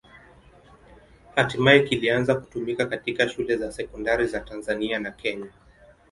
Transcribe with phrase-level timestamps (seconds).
[1.35, 5.47] Hatimaye kilianza kutumika katika shule za sekondari za Tanzania na Kenya.